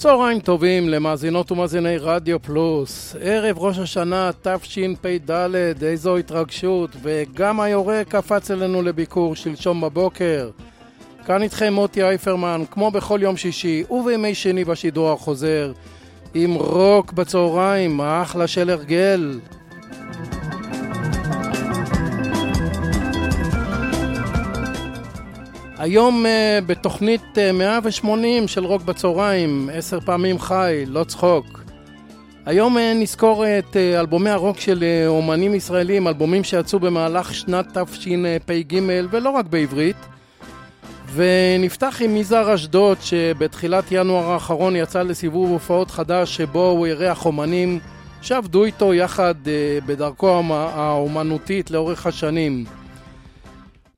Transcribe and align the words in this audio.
צהריים 0.00 0.40
טובים 0.40 0.88
למאזינות 0.88 1.52
ומאזיני 1.52 1.98
רדיו 1.98 2.42
פלוס. 2.42 3.16
ערב 3.20 3.58
ראש 3.58 3.78
השנה 3.78 4.30
תשפ"ד, 4.42 5.30
איזו 5.82 6.16
התרגשות, 6.16 6.90
וגם 7.02 7.60
היורה 7.60 8.02
קפץ 8.08 8.50
אלינו 8.50 8.82
לביקור 8.82 9.36
שלשום 9.36 9.80
בבוקר. 9.80 10.50
כאן 11.26 11.42
איתכם 11.42 11.72
מוטי 11.72 12.02
אייפרמן, 12.02 12.62
כמו 12.70 12.90
בכל 12.90 13.18
יום 13.22 13.36
שישי 13.36 13.84
ובימי 13.90 14.34
שני 14.34 14.64
בשידור 14.64 15.12
החוזר, 15.12 15.72
עם 16.34 16.54
רוק 16.54 17.12
בצהריים, 17.12 18.00
האחלה 18.00 18.46
של 18.46 18.70
הרגל. 18.70 19.38
היום 25.80 26.24
uh, 26.26 26.64
בתוכנית 26.66 27.22
uh, 27.34 27.52
180 27.52 28.48
של 28.48 28.64
רוק 28.64 28.82
בצהריים, 28.82 29.70
עשר 29.72 30.00
פעמים 30.00 30.38
חי, 30.38 30.84
לא 30.86 31.04
צחוק. 31.04 31.62
היום 32.46 32.76
uh, 32.76 32.80
נזכור 32.94 33.44
את 33.46 33.72
uh, 33.72 34.00
אלבומי 34.00 34.30
הרוק 34.30 34.60
של 34.60 34.78
uh, 34.78 35.08
אומנים 35.08 35.54
ישראלים, 35.54 36.08
אלבומים 36.08 36.44
שיצאו 36.44 36.78
במהלך 36.78 37.34
שנת 37.34 37.78
תשפ"ג 37.78 38.78
ולא 39.10 39.30
רק 39.30 39.46
בעברית. 39.46 39.96
ונפתח 41.14 42.02
עם 42.04 42.16
יזהר 42.16 42.54
אשדוד 42.54 42.98
שבתחילת 43.00 43.84
ינואר 43.90 44.30
האחרון 44.30 44.76
יצא 44.76 45.02
לסיבוב 45.02 45.50
הופעות 45.50 45.90
חדש 45.90 46.36
שבו 46.36 46.66
הוא 46.66 46.86
אירח 46.86 47.26
אומנים 47.26 47.78
שעבדו 48.22 48.64
איתו 48.64 48.94
יחד 48.94 49.34
uh, 49.44 49.48
בדרכו 49.86 50.42
האומנותית 50.50 51.70
לאורך 51.70 52.06
השנים. 52.06 52.79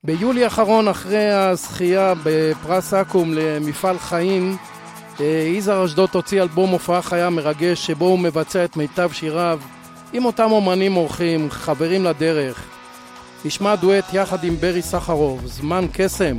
ביולי 0.06 0.44
האחרון, 0.44 0.88
אחרי 0.88 1.30
הזכייה 1.30 2.14
בפרס 2.24 2.94
אקו"ם 2.94 3.34
למפעל 3.34 3.98
חיים, 3.98 4.56
יזהר 5.56 5.84
אשדוד 5.84 6.08
הוציא 6.12 6.42
אלבום 6.42 6.70
הופעה 6.70 7.02
חיה 7.02 7.30
מרגש 7.30 7.86
שבו 7.86 8.04
הוא 8.04 8.18
מבצע 8.18 8.64
את 8.64 8.76
מיטב 8.76 9.10
שיריו 9.12 9.60
עם 10.12 10.24
אותם 10.24 10.52
אומנים 10.52 10.96
אורחים, 10.96 11.50
חברים 11.50 12.04
לדרך. 12.04 12.64
נשמע 13.44 13.74
דואט 13.74 14.04
יחד 14.12 14.44
עם 14.44 14.56
ברי 14.56 14.82
סחרוב, 14.82 15.46
זמן 15.46 15.86
קסם. 15.92 16.38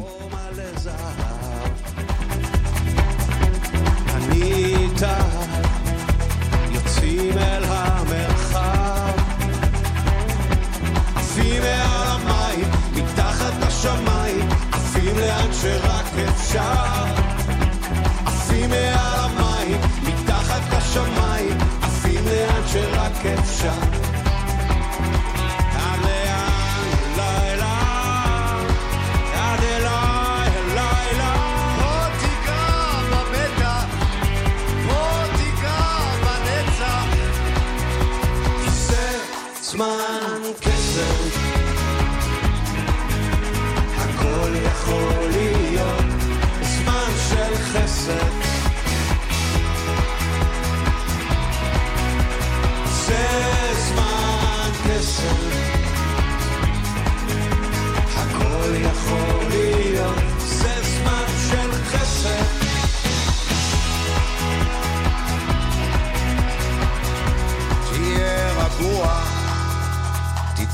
יוצאים 6.72 7.38
אל 7.38 7.64
המרחב 7.67 8.33
לאן 15.44 15.53
שרק 15.53 16.05
אפשר. 16.30 17.05
עפים 18.25 18.69
מעל 18.69 19.13
המים 19.16 19.81
מתחת 20.03 20.61
לשמיים 20.73 21.58
עפים 21.81 22.25
לאן 22.25 22.61
שרק 22.67 23.25
אפשר 23.25 24.23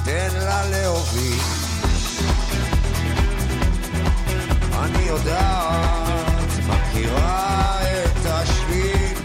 תיתן 0.10 0.40
לה 0.40 0.66
להוביל 0.66 1.40
אני 4.80 5.04
יודעת, 5.04 6.50
מכירה 6.68 7.82
את 7.82 8.26
השביל. 8.26 9.18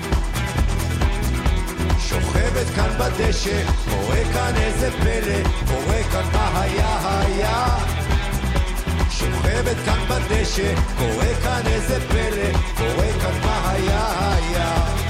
שוכבת 1.98 2.66
כאן 2.76 2.90
בדשא, 2.98 3.62
קורה 3.90 4.22
כאן 4.32 4.52
איזה 4.56 4.90
פלא, 4.90 5.48
קורה 5.68 6.02
כאן 6.12 6.24
מה 6.32 6.60
היה 6.60 7.20
היה. 7.20 7.66
שוכבת 9.10 9.76
כאן 9.84 9.98
בדשא, 10.08 10.74
קורה 10.98 11.34
כאן 11.42 11.62
איזה 11.66 12.00
פלא, 12.08 12.58
קורה 12.76 13.08
כאן 13.20 13.40
מה 13.44 13.70
היה 13.70 14.34
היה 14.34 15.03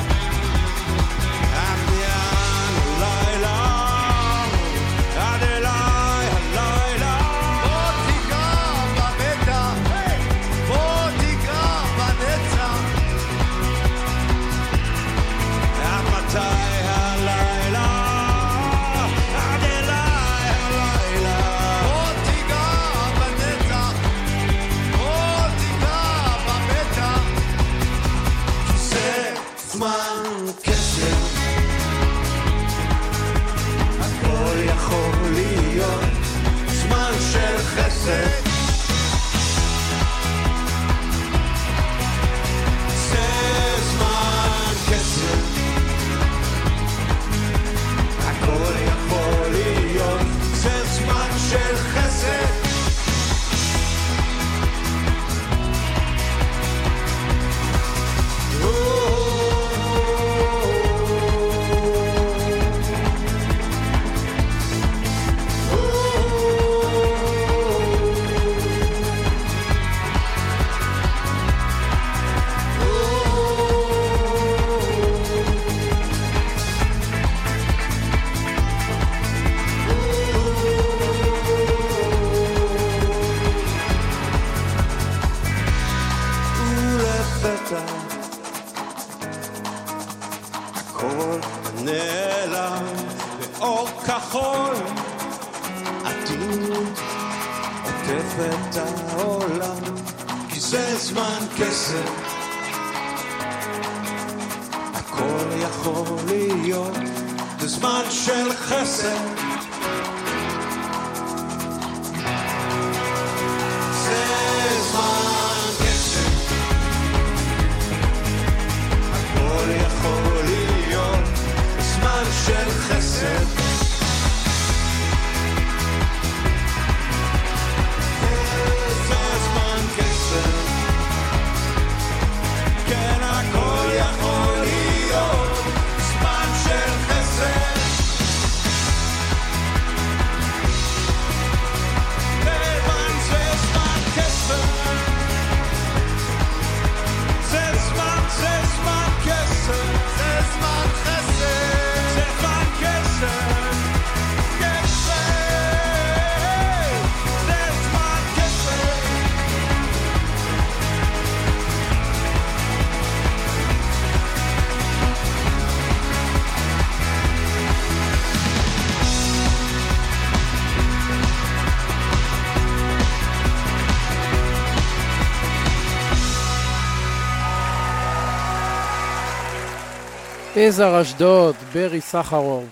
יזהר 180.64 181.00
אשדוד, 181.00 181.54
ברי 181.74 182.00
סחרוף. 182.00 182.64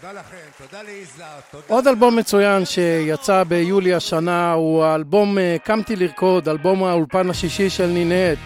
תודה 0.00 0.12
לכם, 0.12 0.36
תודה 0.58 0.82
ליזהר, 0.82 1.26
תודה. 1.50 1.64
עוד 1.68 1.86
אלבום 1.86 2.16
מצוין 2.16 2.64
שיצא 2.64 3.44
ביולי 3.44 3.94
השנה 3.94 4.52
הוא 4.52 4.84
האלבום 4.84 5.38
אה, 5.38 5.56
קמתי 5.64 5.96
לרקוד, 5.96 6.48
אלבום 6.48 6.84
האולפן 6.84 7.30
השישי 7.30 7.70
של 7.70 7.86
נינט. 7.86 8.38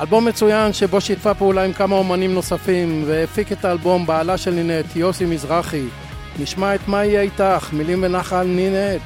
אלבום 0.00 0.24
מצוין 0.24 0.72
שבו 0.72 1.00
שיתפה 1.00 1.34
פעולה 1.34 1.64
עם 1.64 1.72
כמה 1.72 1.96
אומנים 1.96 2.34
נוספים 2.34 3.02
והפיק 3.06 3.52
את 3.52 3.64
האלבום 3.64 4.06
בעלה 4.06 4.38
של 4.38 4.50
נינט, 4.50 4.96
יוסי 4.96 5.24
מזרחי. 5.24 5.86
נשמע 6.38 6.74
את 6.74 6.88
מה 6.88 7.04
יהיה 7.04 7.20
איתך, 7.20 7.68
מילים 7.72 8.02
ונחל 8.02 8.44
נינט. 8.46 9.02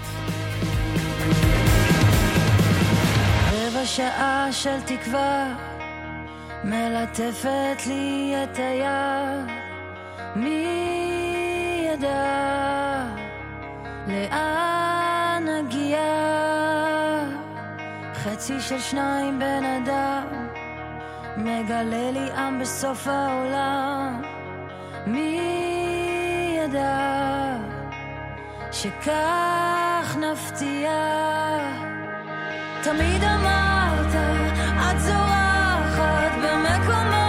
רבע 3.52 3.86
שעה 3.86 4.48
של 4.52 4.80
תקווה 4.86 5.54
מלטפת 6.64 7.86
לי 7.86 8.34
את 8.44 8.58
היד 8.58 9.50
מי 10.36 11.88
ידע 11.92 13.04
לאן 14.06 15.44
נגיע? 15.48 15.98
חצי 18.14 18.60
של 18.60 18.80
שניים 18.80 19.38
בן 19.38 19.64
אדם 19.64 20.26
מגלה 21.36 22.10
לי 22.10 22.32
עם 22.36 22.60
בסוף 22.60 23.08
העולם. 23.08 24.22
מי 25.06 25.40
ידע 26.58 27.56
שכך 28.72 30.16
נפתיע. 30.16 30.90
תמיד 32.82 33.24
אמרת, 33.24 34.14
את 34.90 35.00
ben 36.44 36.58
me 36.58 36.86
comme 36.86 37.23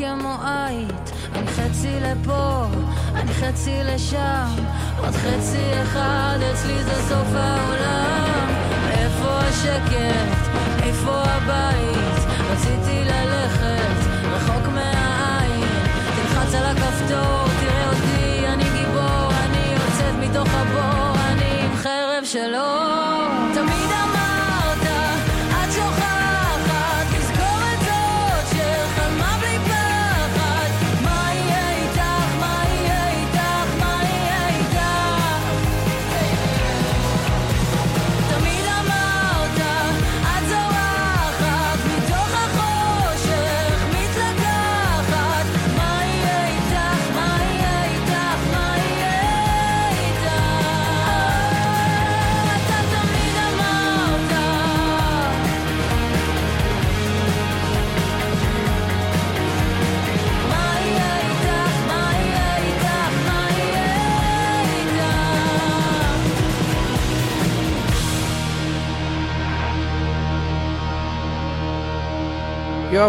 כמו 0.00 0.36
עית, 0.44 1.12
אני 1.34 1.46
חצי 1.46 2.00
לפה, 2.00 2.64
אני 3.14 3.32
חצי 3.32 3.80
לשם, 3.84 4.54
עוד 4.98 5.14
חצי 5.14 5.82
אחד, 5.82 6.38
אצלי 6.52 6.84
זה 6.84 6.94
סוף 7.08 7.28
העולם. 7.34 8.48
איפה 8.90 9.38
השקט? 9.38 10.50
איפה 10.82 11.22
הבית? 11.24 11.69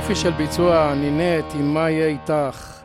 יופי 0.01 0.15
של 0.15 0.31
ביצוע, 0.31 0.93
נינט, 0.95 1.45
עם 1.55 1.73
מה 1.73 1.89
יהיה 1.89 2.07
איתך. 2.07 2.81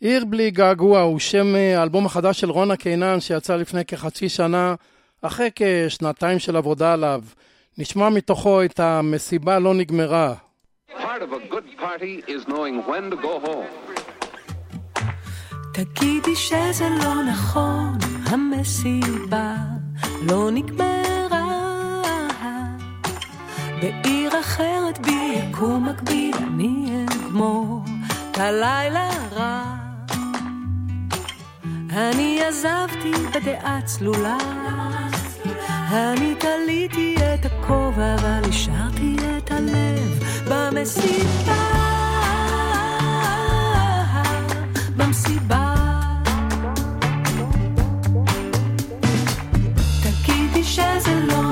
עיר 0.00 0.24
בלי 0.24 0.50
געגוע 0.50 1.00
הוא 1.00 1.18
שם 1.18 1.56
אה, 1.56 1.80
האלבום 1.80 2.06
החדש 2.06 2.40
של 2.40 2.50
רונה 2.50 2.76
קינן 2.76 3.20
שיצא 3.20 3.56
לפני 3.56 3.84
כחצי 3.84 4.28
שנה, 4.28 4.74
אחרי 5.22 5.50
כשנתיים 5.54 6.38
של 6.38 6.56
עבודה 6.56 6.92
עליו. 6.92 7.20
נשמע 7.78 8.08
מתוכו 8.08 8.64
את 8.64 8.80
המסיבה 8.80 9.58
לא 9.58 9.74
נגמרה. 9.74 10.34
תגידי 15.72 16.36
שזה 16.36 16.88
לא 17.04 17.14
נכון, 17.24 17.98
המסיבה 18.26 19.54
לא 20.28 20.50
נגמרה. 20.50 21.19
בעיר 23.80 24.40
אחרת 24.40 24.98
ביקום 24.98 25.88
מקביל 25.88 26.34
אני 26.36 27.04
אגמור 27.08 27.84
את 28.30 28.38
הלילה 28.38 29.10
רע. 29.32 29.64
אני 31.90 32.40
עזבתי 32.48 33.12
בדעה 33.34 33.78
צלולה, 33.84 34.38
אני 35.92 36.34
תליתי 36.34 37.14
את 37.34 37.46
הכובע 37.46 38.14
אבל 38.14 38.48
השארתי 38.48 39.16
את 39.38 39.50
הלב 39.50 40.24
במסיבה. 40.48 41.80
במסיבה 44.96 45.74
תגידי 50.02 50.64
שזה 50.64 51.20
לא 51.26 51.49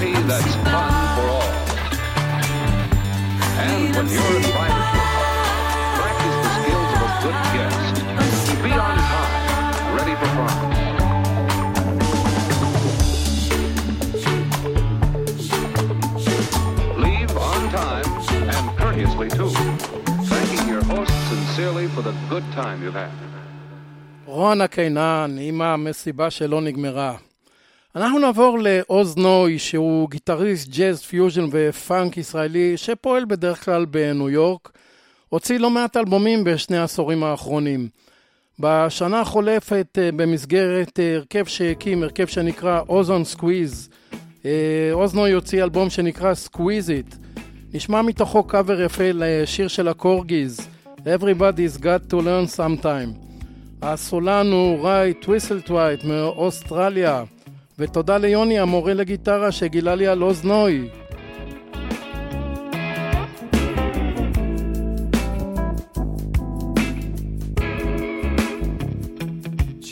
party 0.00 0.12
that's 0.30 0.54
fun 0.72 0.92
for 1.16 1.26
all. 1.36 1.52
And 3.64 3.82
when 3.96 4.06
you're 4.14 4.36
invited 4.40 4.84
to 4.92 4.98
a 5.02 5.08
party, 5.16 5.44
practice 5.98 6.36
the 6.44 6.50
skills 6.56 6.90
of 6.96 7.00
a 7.06 7.10
good 7.24 7.38
guest. 7.54 7.94
Be 8.64 8.72
on 8.86 8.96
time, 9.12 9.34
ready 9.98 10.14
for 10.20 10.28
fun. 10.36 10.56
Leave 17.04 17.32
on 17.50 17.62
time 17.80 18.08
and 18.54 18.64
courteously 18.80 19.28
too, 19.38 19.50
thanking 20.30 20.66
your 20.72 20.84
host 20.84 21.14
sincerely 21.28 21.86
for 21.88 22.02
the 22.08 22.14
good 22.30 22.46
time 22.52 22.82
you've 22.82 22.94
had. 22.94 23.10
רונה 24.26 24.66
קינן 24.68 25.36
עם 25.40 25.62
המסיבה 25.62 26.30
שלא 26.30 26.60
נגמרה. 26.60 27.14
אנחנו 27.95 28.19
נעבור 28.19 28.59
לעוז 28.59 29.17
נוי, 29.17 29.59
שהוא 29.59 30.09
גיטריסט 30.09 30.69
ג'אז 30.69 31.01
פיוז'ן 31.01 31.45
ופאנק 31.51 32.17
ישראלי, 32.17 32.77
שפועל 32.77 33.25
בדרך 33.25 33.65
כלל 33.65 33.85
בניו 33.85 34.29
יורק. 34.29 34.71
הוציא 35.29 35.59
לא 35.59 35.69
מעט 35.69 35.97
אלבומים 35.97 36.43
בשני 36.43 36.77
העשורים 36.77 37.23
האחרונים. 37.23 37.87
בשנה 38.59 39.21
החולפת, 39.21 39.97
אה, 39.97 40.09
במסגרת 40.11 40.99
אה, 40.99 41.15
הרכב 41.15 41.45
שהקים, 41.45 42.03
הרכב 42.03 42.27
שנקרא 42.27 42.81
Ozone 42.89 43.23
Squeeze, 43.23 43.89
עוז 44.91 45.13
נוי 45.13 45.31
הוציא 45.31 45.63
אלבום 45.63 45.89
שנקרא 45.89 46.33
Squeeze 46.33 46.89
It. 46.89 47.15
נשמע 47.73 48.01
מתוכו 48.01 48.43
קאבר 48.43 48.81
יפה 48.81 49.09
לשיר 49.13 49.67
של 49.67 49.87
ה 49.87 49.97
Korgis, 49.97 50.67
Everybody's 50.99 51.77
got 51.77 52.11
to 52.11 52.15
learn 52.15 52.57
sometime. 52.57 53.31
הסולן 53.81 54.47
הוא 54.51 54.87
ריי 54.87 55.13
טוויסלטווייט 55.13 56.03
מאוסטרליה. 56.03 57.23
ותודה 57.80 58.18
ליוני 58.18 58.58
המורה 58.58 58.94
לגיטרה 58.94 59.52
שגילה 59.52 59.94
לי 59.94 60.06
על 60.06 60.20
עוז 60.22 60.44
נוי. 60.44 60.88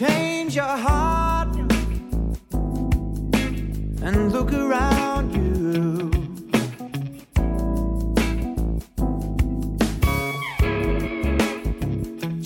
Change 0.01 0.57
your 0.57 0.77
heart 0.87 1.53
and 4.07 4.19
look 4.35 4.51
around 4.53 5.27
you. 5.39 6.11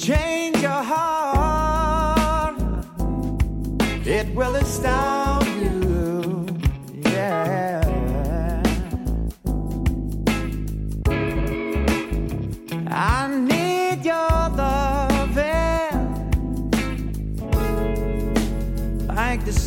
Change 0.06 0.58
your 0.68 0.82
heart, 0.92 2.56
it 4.16 4.26
will 4.34 4.54
astound 4.56 5.11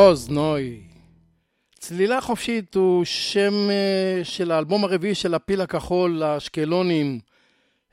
עוז 0.00 0.30
נוי. 0.30 0.80
צלילה 1.78 2.20
חופשית 2.20 2.74
הוא 2.74 3.04
שם 3.04 3.70
אה, 3.70 4.24
של 4.24 4.50
האלבום 4.50 4.84
הרביעי 4.84 5.14
של 5.14 5.34
הפיל 5.34 5.60
הכחול, 5.60 6.22
האשקלונים. 6.22 7.18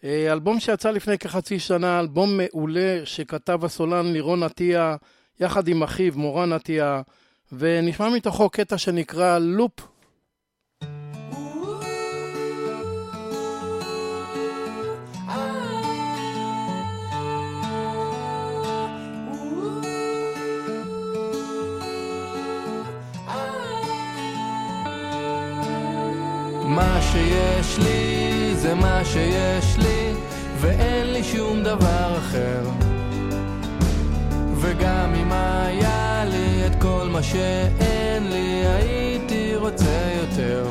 אה, 0.03 0.33
אלבום 0.33 0.59
שיצא 0.59 0.91
לפני 0.91 1.17
כחצי 1.17 1.59
שנה, 1.59 1.99
אלבום 1.99 2.37
מעולה 2.37 3.01
שכתב 3.05 3.65
הסולן 3.65 4.13
לירון 4.13 4.43
עטיה 4.43 4.95
יחד 5.39 5.67
עם 5.67 5.83
אחיו 5.83 6.13
מורן 6.15 6.53
עטיה, 6.53 7.01
ונשמע 7.51 8.09
מתוכו 8.09 8.49
קטע 8.49 8.77
שנקרא 8.77 9.37
לופ. 9.37 9.87
מה 26.77 26.99
שיש 27.01 27.79
לי 27.79 28.55
זה 28.55 28.75
מה 28.75 29.01
שיש 29.05 29.77
לי 29.77 30.13
ואין 30.61 31.13
לי 31.13 31.23
שום 31.23 31.63
דבר 31.63 32.17
אחר. 32.17 32.61
וגם 34.55 35.13
אם 35.15 35.31
היה 35.31 36.25
לי 36.25 36.67
את 36.67 36.81
כל 36.81 37.07
מה 37.11 37.23
שאין 37.23 38.29
לי 38.29 38.63
הייתי 38.65 39.55
רוצה 39.55 40.11
יותר. 40.21 40.65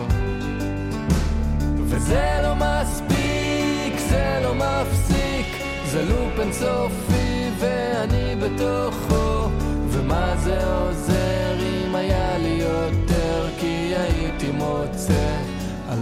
וזה 1.76 2.40
לא 2.42 2.54
מספיק, 2.54 3.98
זה 4.10 4.40
לא 4.42 4.54
מפסיק 4.54 5.46
זה 5.86 6.04
לופ 6.04 6.40
אינסופי 6.40 7.50
ואני 7.58 8.36
בתוכו. 8.36 9.48
ומה 9.88 10.34
זה 10.36 10.66
עוזר 10.66 11.56
אם 11.60 11.94
היה 11.94 12.38
לי 12.38 12.62
יותר 12.62 13.46
כי 13.60 13.92
הייתי 13.96 14.50
מוצא 14.50 15.35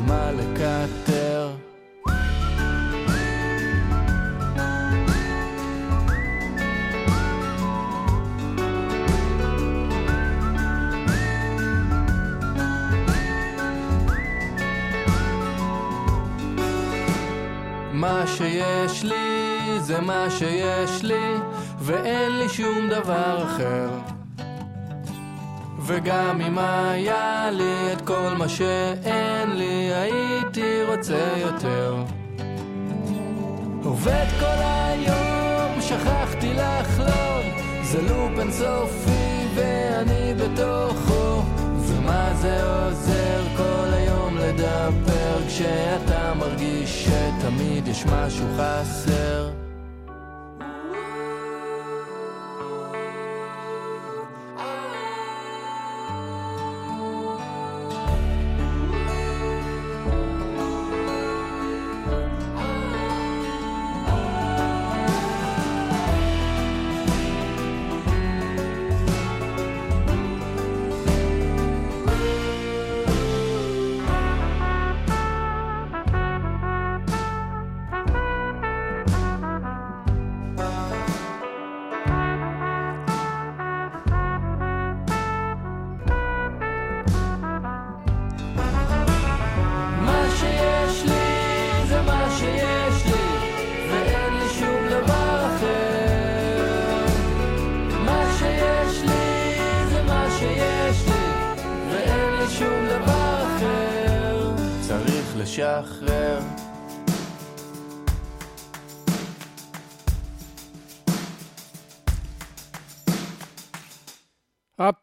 מה 0.06 0.30
לקטר? 0.32 1.50
מה 17.92 18.26
שיש 18.26 19.04
לי 19.04 19.80
זה 19.80 20.00
מה 20.00 20.26
שיש 20.30 21.02
לי 21.02 21.34
ואין 21.78 22.38
לי 22.38 22.48
שום 22.48 22.88
דבר 22.88 23.44
אחר 23.44 24.13
וגם 25.86 26.40
אם 26.40 26.58
היה 26.58 27.50
לי 27.52 27.92
את 27.92 28.00
כל 28.00 28.30
מה 28.38 28.48
שאין 28.48 29.50
לי 29.56 29.94
הייתי 29.94 30.84
רוצה 30.88 31.34
יותר. 31.36 31.96
עובד 33.84 34.26
כל 34.40 34.62
היום 34.62 35.80
שכחתי 35.80 36.54
לחלום 36.54 37.42
זה 37.82 38.02
לופ 38.02 38.38
אינסופי 38.38 39.46
ואני 39.54 40.34
בתוכו. 40.34 41.42
ומה 41.78 42.34
זה 42.34 42.62
עוזר 42.62 43.42
כל 43.56 43.88
היום 43.92 44.38
לדבר 44.38 45.48
כשאתה 45.48 46.34
מרגיש 46.34 47.08
שתמיד 47.08 47.88
יש 47.88 48.06
משהו 48.06 48.46
חסר 48.56 49.63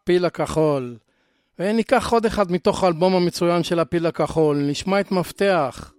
הפיל 0.02 0.24
הכחול. 0.24 0.96
וניקח 1.58 2.12
עוד 2.12 2.26
אחד 2.26 2.52
מתוך 2.52 2.84
האלבום 2.84 3.14
המצוין 3.14 3.62
של 3.62 3.78
הפיל 3.78 4.06
הכחול, 4.06 4.56
נשמע 4.56 5.00
את 5.00 5.12
מפתח. 5.12 5.92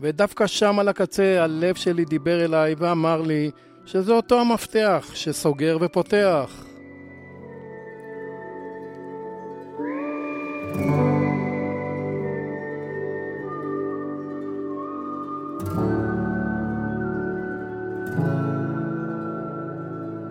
ודווקא 0.00 0.46
שם 0.46 0.78
על 0.78 0.88
הקצה 0.88 1.42
הלב 1.42 1.74
שלי 1.74 2.04
דיבר 2.04 2.44
אליי 2.44 2.74
ואמר 2.78 3.22
לי 3.22 3.50
שזה 3.84 4.12
אותו 4.12 4.40
המפתח 4.40 5.10
שסוגר 5.14 5.78
ופותח. 5.80 6.64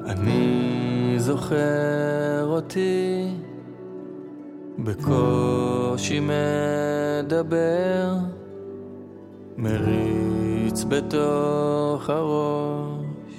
אני 0.06 1.16
זוכר 1.18 2.31
אותי 2.62 3.28
בקושי 4.80 6.20
מדבר 6.20 8.14
מריץ 9.58 10.84
בתוך 10.90 12.10
הראש 12.10 13.34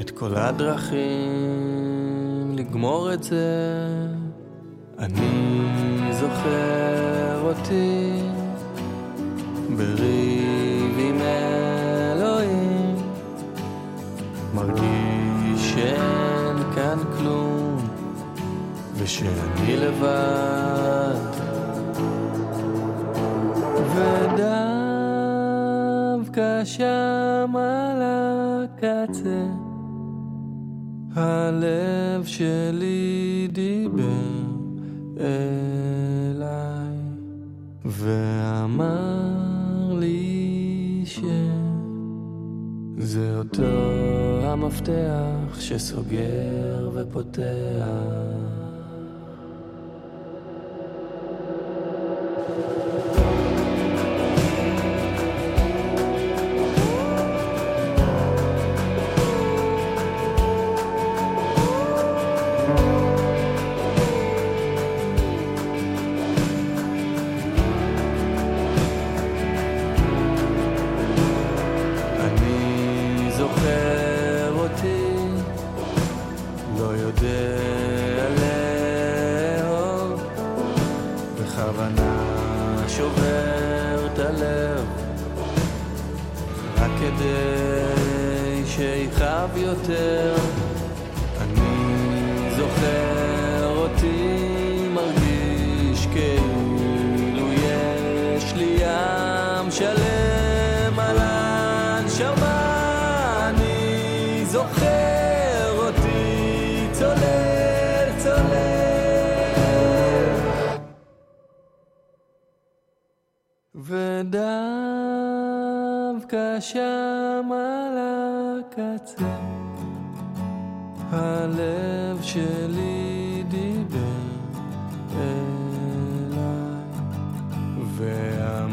את 0.00 0.10
כל 0.10 0.34
הדרכים 0.36 0.98
לגמור 2.56 3.12
את 3.14 3.22
זה. 3.22 3.76
אני 4.98 5.62
זוכר 6.10 7.40
אותי 7.42 8.22
בריב 9.76 10.98
עם 10.98 11.20
אלוהים 11.20 12.96
מרגיש 14.54 15.72
שאין 15.74 16.56
כאן 16.74 16.98
כלום 17.18 17.61
ושאני 18.96 19.76
לבד. 19.76 20.92
ודווקא 26.22 26.64
שם 26.64 27.54
על 27.56 28.02
הקצה 28.02 29.46
הלב 31.14 32.24
שלי 32.24 33.48
דיבר 33.52 34.02
אליי 35.20 36.96
ואמר 37.84 39.92
לי 39.98 41.02
שזה 41.04 43.36
אותו 43.38 43.62
המפתח 44.42 45.60
שסוגר 45.60 46.90
ופותח 46.94 48.51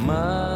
ואמר 0.09 0.48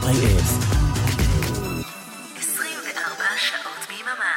co.il. 0.00 0.40
24 2.36 3.24
שעות 3.36 3.86
ביממה. 3.88 4.34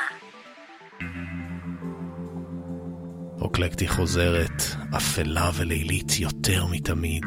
אוקלקטי 3.42 3.88
חוזרת, 3.88 4.64
אפלה 4.98 5.50
ולילית 5.54 6.20
יותר 6.20 6.66
מתמיד. 6.66 7.26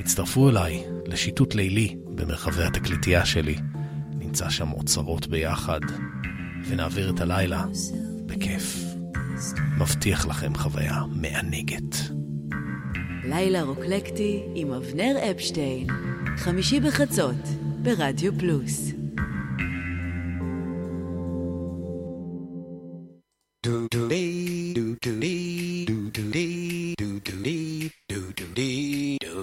הצטרפו 0.00 0.48
אליי 0.48 0.84
לשיטוט 1.06 1.54
לילי 1.54 1.96
במרחבי 2.04 2.62
התקליטייה 2.62 3.26
שלי. 3.26 3.56
נמצא 4.10 4.50
שם 4.50 4.72
אוצרות 4.72 5.26
ביחד, 5.26 5.80
ונעביר 6.68 7.10
את 7.10 7.20
הלילה 7.20 7.64
בכיף. 8.26 8.76
מבטיח 9.78 10.26
לכם 10.26 10.54
חוויה 10.54 11.00
מענגת. 11.10 11.96
לילה 13.24 13.62
רוקלקטי 13.62 14.42
עם 14.54 14.72
אבנר 14.72 15.16
אפשטיין, 15.30 15.86
חמישי 16.36 16.80
בחצות, 16.80 17.36
ברדיו 17.82 18.32
פלוס. 18.38 18.92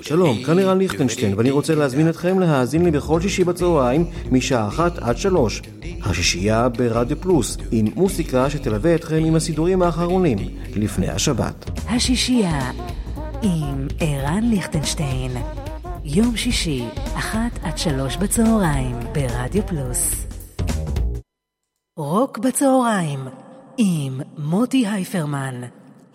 שלום, 0.02 0.44
כאן 0.44 0.56
לירן 0.56 0.78
ליכטנשטיין, 0.78 1.34
ואני 1.38 1.52
רוצה 1.52 1.76
להזמין 1.76 2.10
אתכם 2.10 2.40
להאזין 2.40 2.86
לי 2.86 2.92
בכל 2.92 3.22
שישי 3.22 3.44
בצהריים, 3.44 4.06
משעה 4.32 4.68
אחת 4.68 4.98
עד 4.98 5.18
שלוש. 5.18 5.62
השישייה 6.02 6.70
ברדיו 6.70 7.22
פלוס, 7.22 7.58
עם 7.72 7.86
מוסיקה 7.96 8.50
שתלווה 8.50 8.96
אתכם 8.96 9.24
עם 9.26 9.36
הסידורים 9.36 9.82
האחרונים, 9.82 10.38
לפני 10.76 11.10
השבת. 11.10 11.70
השישייה 11.90 12.72
עם 13.42 13.88
ערן 14.00 14.44
ליכטנשטיין. 14.44 15.32
יום 16.16 16.38
שישי, 16.38 16.84
אחת 17.14 17.60
עד 17.64 17.78
שלוש 17.78 18.18
בצהריים, 18.18 18.96
ברדיו 19.14 19.68
פלוס. 19.68 20.28
רוק 21.98 22.38
בצהריים, 22.38 23.20
עם 23.78 24.22
מוטי 24.38 24.88
הייפרמן. 24.88 25.62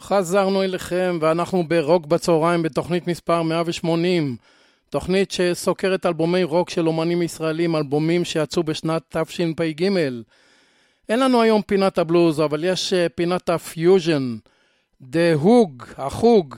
חזרנו 0.00 0.62
אליכם 0.62 1.18
ואנחנו 1.20 1.68
ברוק 1.68 2.07
בצהריים 2.07 2.62
בתוכנית 2.62 3.07
מספר 3.07 3.42
180 3.42 4.37
תוכנית 4.90 5.30
שסוקרת 5.30 6.07
אלבומי 6.07 6.44
רוק 6.44 6.70
של 6.70 6.87
אומנים 6.87 7.22
ישראלים, 7.22 7.76
אלבומים 7.76 8.24
שיצאו 8.24 8.62
בשנת 8.62 9.16
תשפ"ג. 9.16 9.88
אין 11.09 11.20
לנו 11.20 11.42
היום 11.42 11.62
פינת 11.62 11.98
הבלוז, 11.98 12.40
אבל 12.40 12.64
יש 12.64 12.92
אה, 12.92 13.09
פינת 13.09 13.48
הפיוז'ן, 13.48 14.37
The 15.02 15.44
Hoog, 15.44 15.85
החוג, 15.98 16.57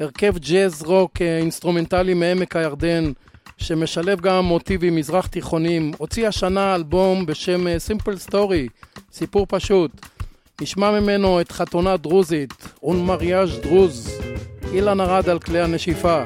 הרכב 0.00 0.38
ג'אז 0.38 0.82
רוק 0.82 1.22
אה, 1.22 1.38
אינסטרומנטלי 1.38 2.14
מעמק 2.14 2.56
הירדן, 2.56 3.12
שמשלב 3.58 4.20
גם 4.20 4.44
מוטיבים 4.44 4.96
מזרח 4.96 5.26
תיכונים, 5.26 5.92
הוציא 5.98 6.28
השנה 6.28 6.74
אלבום 6.74 7.26
בשם 7.26 7.66
אה, 7.66 7.76
Story, 8.16 8.68
סיפור 9.12 9.46
פשוט. 9.48 9.90
נשמע 10.60 11.00
ממנו 11.00 11.40
את 11.40 11.52
חתונה 11.52 11.96
דרוזית, 11.96 12.68
Un 12.82 13.04
mariage 13.04 13.58
druze, 13.62 14.20
אילן 14.72 15.00
ארד 15.00 15.28
על 15.28 15.38
כלי 15.38 15.60
הנשיפה. 15.60 16.22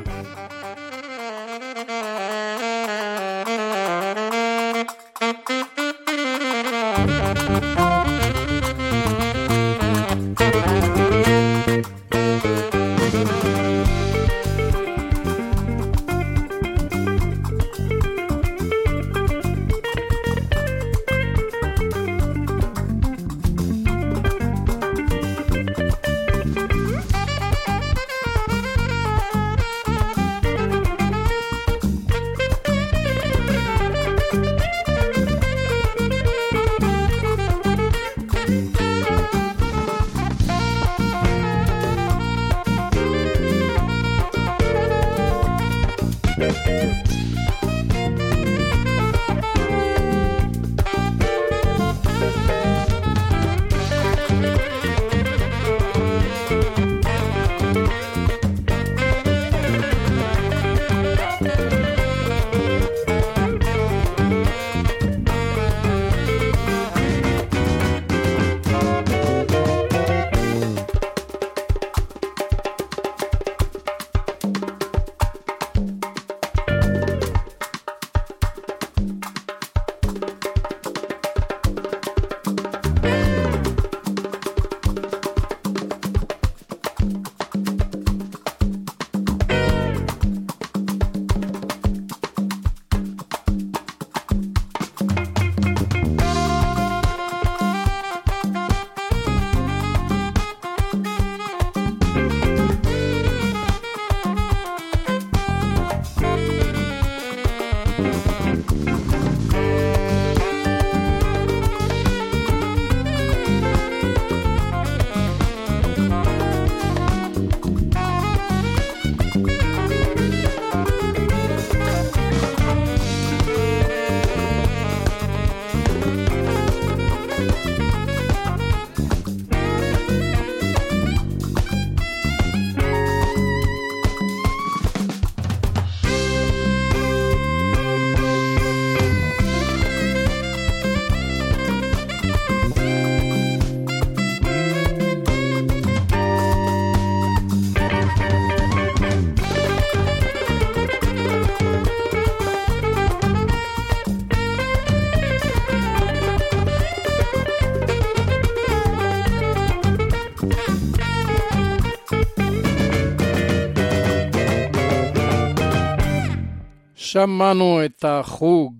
שמענו 167.12 167.85
את 167.85 168.05
החוג. 168.09 168.75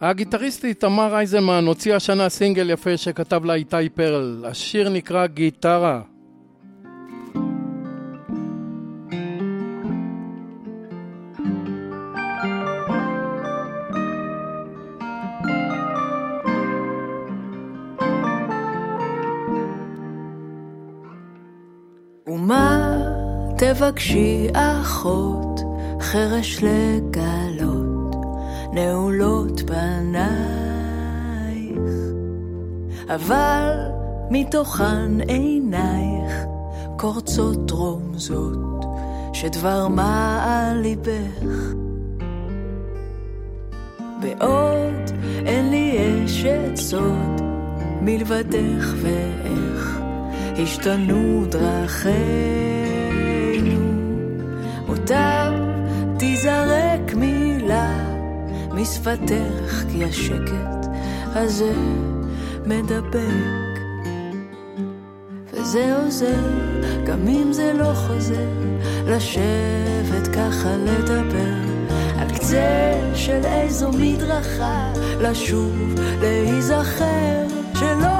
הגיטריסטית 0.00 0.80
תמר 0.80 1.14
אייזמן 1.14 1.64
הוציאה 1.66 1.96
השנה 1.96 2.28
סינגל 2.28 2.70
יפה 2.70 2.96
שכתב 2.96 3.44
לה 3.44 3.54
איתי 3.54 3.88
פרל. 3.94 4.44
השיר 4.48 4.88
נקרא 4.88 5.26
גיטרה. 5.26 6.00
ומה 22.26 22.98
תבקשי 23.58 24.46
אחות 24.54 25.67
חרש 26.00 26.62
לגלות, 26.62 28.16
נעולות 28.72 29.60
פנייך, 29.60 30.22
אבל 33.08 33.78
מתוכן 34.30 35.20
עינייך 35.28 36.32
קורצות 36.96 37.70
רומזות, 37.70 38.84
שדבר 39.32 39.88
מה 39.88 40.44
על 40.44 40.80
ליבך. 40.80 41.78
בעוד 44.20 45.10
אין 45.46 45.70
לי 45.70 45.98
אשת 46.24 46.76
סוד 46.76 47.40
מלבדך 48.00 48.94
ואיך 49.02 50.00
השתנו 50.62 51.44
דרכינו. 51.50 52.58
מוטב 54.86 55.47
תיזרק 56.40 57.14
מילה 57.14 57.90
משפתך 58.72 59.84
כי 59.92 60.04
השקט 60.04 60.86
הזה 61.24 61.72
מדבק. 62.66 63.78
וזה 65.52 65.96
עוזר, 65.96 66.50
גם 67.06 67.28
אם 67.28 67.52
זה 67.52 67.72
לא 67.72 67.92
חוזר, 67.94 68.48
לשבת 69.06 70.26
ככה 70.26 70.76
לדבר. 70.76 71.54
על 72.18 72.30
קצה 72.34 72.92
של 73.14 73.40
איזו 73.44 73.90
מדרכה, 73.92 74.92
לשוב, 75.20 75.94
להיזכר, 76.20 77.46
שלא 77.74 78.17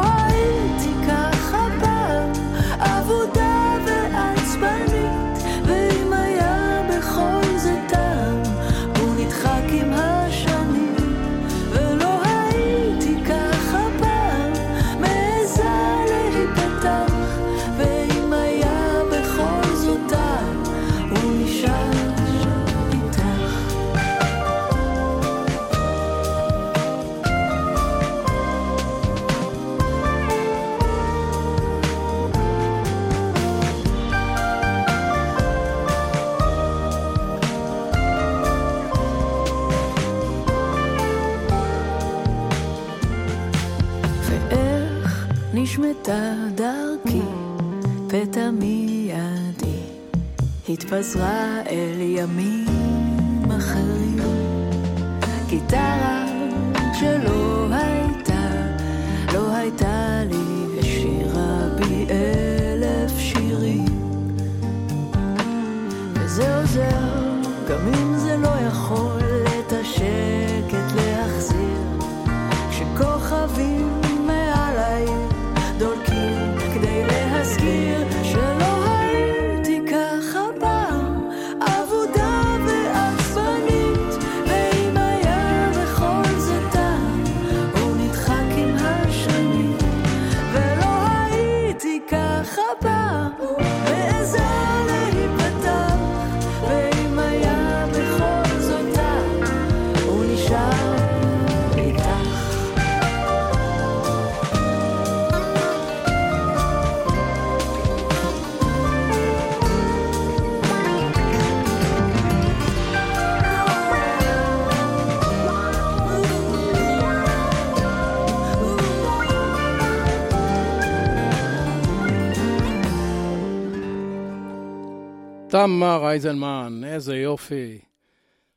תמר 125.58 126.08
אייזנמן, 126.08 126.80
איזה 126.86 127.16
יופי. 127.16 127.78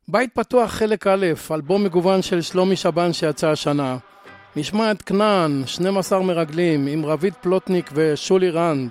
בית 0.08 0.30
פתוח 0.34 0.72
חלק 0.72 1.08
א', 1.08 1.26
אלבום 1.52 1.84
מגוון 1.84 2.22
של 2.22 2.42
שלומי 2.42 2.76
שבן 2.76 3.14
שיצא 3.14 3.50
השנה. 3.50 3.98
נשמע 4.56 4.92
את 4.92 5.02
כנען, 5.02 5.64
12 5.66 6.24
מרגלים, 6.24 6.88
עם 6.88 7.06
רביד 7.06 7.34
פלוטניק 7.42 7.90
ושולי 7.94 8.50
רנד. 8.50 8.90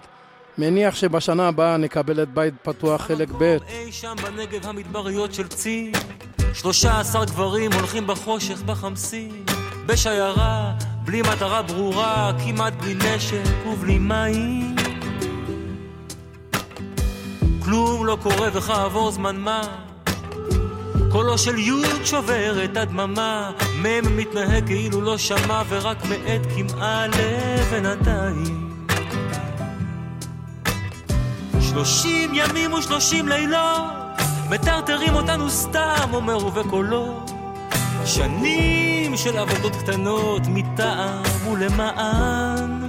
מניח 0.59 0.95
שבשנה 0.95 1.49
הבאה 1.49 1.77
נקבל 1.77 2.23
את 2.23 2.29
בית 2.29 2.55
פתוח 2.63 3.03
חלק 3.03 3.29
ב'. 3.39 3.57
אי 3.69 3.93
שם 3.93 4.15
בנגב 4.23 4.67
המדבריות 4.67 5.35
של 5.35 5.49
צי 5.49 5.93
שלושה 6.55 7.01
עשר 7.01 7.25
גברים 7.25 7.73
הולכים 7.73 8.07
בחושך 8.07 8.63
בחמסין 8.63 9.45
בשיירה, 9.87 10.73
בלי 11.05 11.23
מטרה 11.23 11.63
ברורה, 11.63 12.33
כמעט 12.45 12.73
בלי 12.73 12.95
נשק 12.95 13.67
ובלי 13.67 13.99
מים 13.99 14.90
כלום 17.71 18.07
לא 18.07 18.19
קורה 18.23 18.49
וכעבור 18.53 19.11
זמן 19.11 19.37
מה. 19.37 19.63
קולו 21.13 21.39
של 21.39 21.59
יוד 21.59 22.05
שובר 22.05 22.65
את 22.65 22.77
הדממה 22.77 23.51
מ' 23.83 24.17
מתנהג 24.17 24.67
כאילו 24.67 25.01
לא 25.01 25.19
שמע 25.19 25.63
ורק 25.69 25.97
מאט 26.05 26.41
כמעה 26.57 27.07
לבינתיים. 27.07 28.87
שלושים 31.61 32.31
ימים 32.35 32.73
ושלושים 32.73 33.29
לילות 33.29 33.93
מטרטרים 34.49 35.15
אותנו 35.15 35.51
סתם, 35.51 36.09
אומר 36.13 36.47
ובקולו 36.47 37.27
שנים 38.05 39.17
של 39.17 39.39
עבודות 39.39 39.77
קטנות 39.77 40.43
מטעם 40.47 41.23
ולמען 41.53 42.80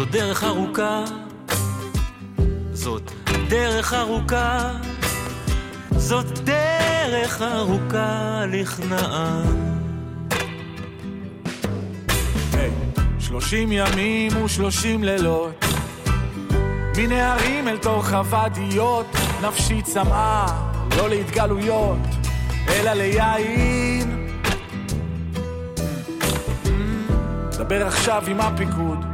זו 0.00 0.06
דרך 0.06 0.44
ארוכה. 0.44 1.04
זאת 2.72 3.10
דרך 3.48 3.94
ארוכה. 3.94 4.72
זאת 5.96 6.38
דרך 6.38 7.42
ארוכה 7.42 8.42
לכנען 8.48 9.46
שלושים 13.18 13.72
ימים 13.72 14.42
ושלושים 14.42 15.04
לילות. 15.04 15.64
מנהרים 16.96 17.68
אל 17.68 17.78
תוך 17.78 18.12
הוואדיות. 18.12 19.06
נפשי 19.42 19.82
צמאה, 19.82 20.46
לא 20.96 21.08
להתגלויות. 21.08 21.98
אלא 22.68 22.92
ליין. 22.92 24.30
דבר 27.58 27.86
עכשיו 27.86 28.22
עם 28.26 28.40
הפיקוד 28.40 29.09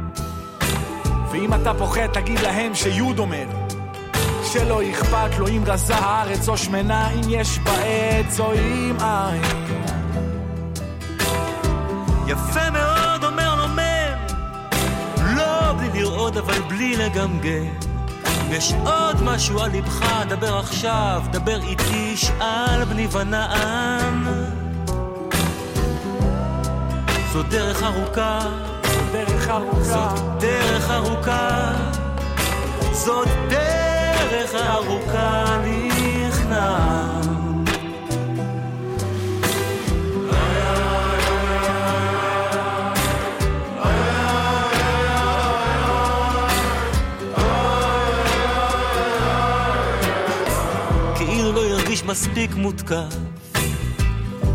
ואם 1.31 1.53
אתה 1.53 1.73
פוחד 1.73 2.07
תגיד 2.07 2.39
להם 2.39 2.75
שיוד 2.75 3.19
אומר 3.19 3.45
שלא 4.43 4.81
אכפת 4.89 5.37
לו 5.37 5.47
אם 5.47 5.63
רזה 5.65 5.95
הארץ 5.95 6.49
או 6.49 6.57
שמנה 6.57 7.09
אם 7.11 7.21
יש 7.29 7.59
בה 7.59 7.71
עץ 7.71 8.39
או 8.39 8.53
אם 8.53 8.95
אין 9.01 9.41
יפה 12.27 12.69
מאוד 12.69 13.23
אומר 13.23 13.55
לו 13.55 13.67
מם 13.67 14.35
לא 15.35 15.73
בלי 15.77 16.01
לרעוד 16.01 16.37
אבל 16.37 16.61
בלי 16.61 16.95
לגמגם. 16.95 17.87
יש 18.49 18.73
עוד 18.85 19.23
משהו 19.23 19.59
על 19.59 19.71
ליבך, 19.71 20.23
דבר 20.29 20.57
עכשיו, 20.57 21.23
דבר 21.31 21.61
איתי, 21.61 22.17
שאל 22.17 22.83
בני 22.85 23.07
ונעם 23.11 24.27
זו 27.33 27.43
דרך 27.43 27.83
ארוכה, 27.83 28.39
דרך 29.47 29.55
ארוכה. 29.55 30.09
זאת 30.11 30.39
דרך 30.39 30.91
ארוכה. 30.91 31.73
זאת 32.91 33.27
דרך 33.49 34.55
ארוכה 34.55 35.57
נכנעת. 35.65 37.27
כאילו 51.15 51.51
לא 51.51 51.61
מספיק 52.05 52.55
מותקף. 52.55 53.15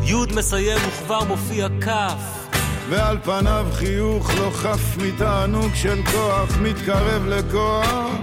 י' 0.04 0.14
מסיים 0.34 0.78
וכבר 0.88 1.24
מופיע 1.24 1.68
כ'. 1.80 2.41
ועל 2.88 3.18
פניו 3.24 3.66
חיוך 3.72 4.30
לא 4.38 4.50
חף 4.54 4.96
מתענוג 4.96 5.74
של 5.74 6.00
כוח 6.12 6.56
מתקרב 6.60 7.26
לכוח 7.26 8.16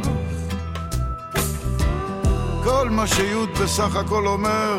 כל 2.63 2.89
מה 2.89 3.07
שיוד 3.07 3.49
בסך 3.61 3.95
הכל 3.95 4.27
אומר 4.27 4.77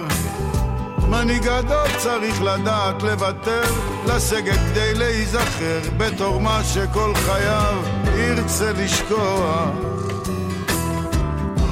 מנהיג 1.10 1.42
גדול 1.42 1.88
צריך 1.98 2.42
לדעת 2.42 3.02
לוותר, 3.02 3.62
לסגת 4.06 4.58
כדי 4.70 4.94
להיזכר 4.94 5.80
בתור 5.96 6.40
מה 6.40 6.64
שכל 6.64 7.12
חייו 7.14 7.82
ירצה 8.16 8.72
לשכוח. 8.72 9.68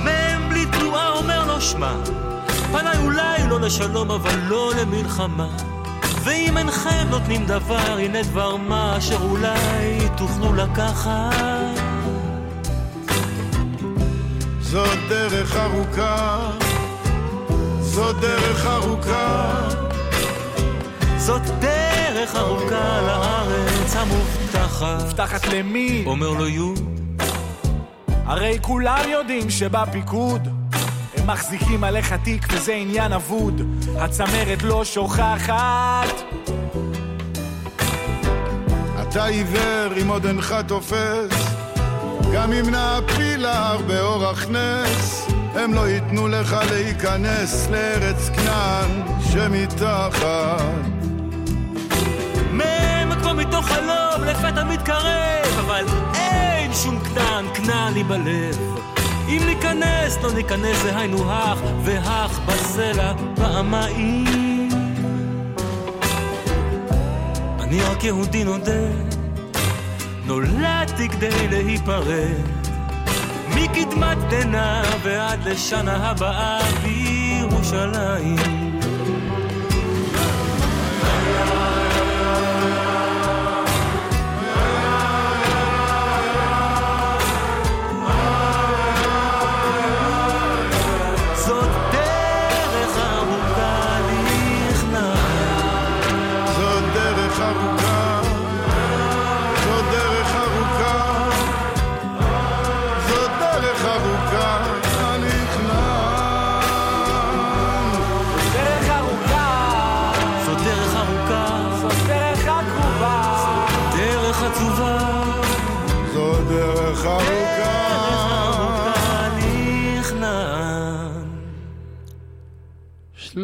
מ"ם 0.05 0.49
בלי 0.49 0.67
תנועה 0.67 1.09
אומר 1.09 1.47
לו 1.47 1.61
שמע, 1.61 1.95
פניי 2.73 2.99
אולי 3.05 3.49
לא 3.49 3.61
לשלום 3.61 4.11
אבל 4.11 4.39
לא 4.49 4.73
למלחמה. 4.81 5.78
ואם 6.29 6.59
אינכם 6.59 7.07
נותנים 7.11 7.47
דבר, 7.47 7.97
הנה 7.99 8.23
דבר 8.23 8.57
מה 8.57 8.99
אשר 8.99 9.23
אולי 9.23 9.99
תוכלו 10.17 10.55
לקחת. 10.55 11.81
זאת 14.61 14.99
דרך 15.09 15.57
ארוכה, 15.57 16.51
זאת 17.81 18.17
דרך 18.21 18.67
ארוכה. 18.67 19.69
זאת 21.17 21.43
דרך 21.43 22.37
ארוכה 22.37 23.01
לארץ 23.03 23.97
המובטחת. 23.97 25.03
מובטחת 25.03 25.47
למי? 25.47 26.05
אומר 26.07 26.31
לו 26.31 26.49
יו. 26.49 26.75
הרי 28.09 28.59
כולם 28.63 29.03
יודעים 29.09 29.51
שבפיקוד 29.51 30.58
מחזיקים 31.29 31.85
עליך 31.85 32.13
תיק 32.13 32.47
וזה 32.51 32.73
עניין 32.73 33.13
אבוד. 33.13 33.63
הצמרת 33.99 34.63
לא 34.63 34.85
שוכחת. 34.85 36.15
אתה 39.03 39.25
עיוור 39.25 40.03
אם 40.03 40.09
עוד 40.09 40.27
אינך 40.27 40.55
תופס, 40.67 41.55
גם 42.33 42.53
אם 42.53 42.71
נעפיל 42.71 43.43
להר 43.43 43.79
באורח 43.79 44.47
נס, 44.49 45.27
הם 45.55 45.75
לא 45.75 45.89
ייתנו 45.89 46.29
לך 46.29 46.57
להיכנס 46.71 47.69
לארץ 47.71 48.29
כנען 48.29 49.03
שמתחת. 49.33 50.63
מ"ם 52.53 53.21
כמו 53.23 53.35
מתוך 53.35 53.67
חלום 53.67 54.25
לפתע 54.27 54.65
מתקרב, 54.65 55.59
אבל 55.59 55.85
אין 56.15 56.75
שום 56.75 56.99
כנען, 57.01 57.45
כנען 57.55 57.95
לי 57.95 58.05
בלב. 58.05 58.78
אם 59.29 59.43
ניכנס, 59.47 60.19
לא 60.23 60.33
ניכנס, 60.33 60.83
זה 60.83 60.99
היינו 60.99 61.33
הך, 61.33 61.59
והך 61.85 62.39
בסלע 62.39 63.13
פעמיים. 63.37 64.69
אני 67.61 67.83
רק 67.83 68.05
יהודי 68.05 68.45
נודד, 68.45 69.15
נולדתי 70.27 71.09
כדי 71.09 71.49
להיפרד. 71.49 72.59
מקדמת 73.55 74.19
דנא 74.31 74.83
ועד 75.03 75.49
לשנה 75.49 76.11
הבאה 76.11 76.61
בירושלים. 76.83 78.68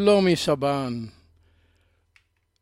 שלומי 0.04 0.36
שבן. 0.36 1.04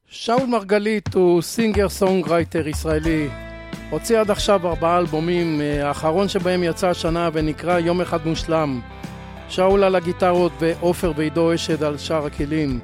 שאול 0.07 0.47
מרגלית 0.47 1.15
הוא 1.15 1.43
singer 1.43 1.89
songwriter 1.89 2.69
ישראלי. 2.69 3.29
הוציא 3.91 4.21
עד 4.21 4.31
עכשיו 4.31 4.69
ארבעה 4.69 4.99
אלבומים, 4.99 5.61
אה, 5.61 5.89
האחרון 5.89 6.29
שבהם 6.29 6.63
יצא 6.63 6.89
השנה 6.89 7.31
ונקרא 7.33 7.79
יום 7.79 8.01
אחד 8.01 8.27
מושלם. 8.27 8.81
שאול 9.49 9.85
על 9.85 9.95
הגיטרות 9.95 10.53
ועופר 10.61 11.13
ועידו 11.17 11.55
אשד 11.55 11.83
על 11.83 11.99
שאר 11.99 12.27
הכלים. 12.27 12.81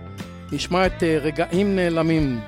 נשמע 0.53 0.87
את 0.87 1.03
אה, 1.03 1.19
רגעים 1.19 1.77
נעלמים. 1.77 2.41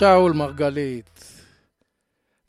שאול 0.00 0.32
מרגלית. 0.32 1.34